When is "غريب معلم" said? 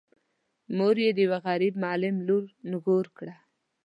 1.47-2.15